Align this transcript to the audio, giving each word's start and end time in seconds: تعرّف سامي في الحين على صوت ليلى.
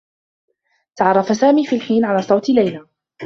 تعرّف 0.95 1.35
سامي 1.37 1.65
في 1.65 1.75
الحين 1.75 2.05
على 2.05 2.21
صوت 2.21 2.49
ليلى. 2.49 2.85